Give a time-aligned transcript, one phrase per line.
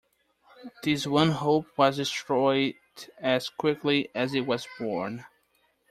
[0.81, 2.73] This one hope was destroyed
[3.19, 5.25] as quickly as it was born.